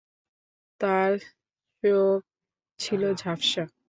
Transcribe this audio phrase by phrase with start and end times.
[0.81, 1.11] তার
[1.83, 2.19] চোখ
[2.79, 3.63] ছিল ঝাপসা।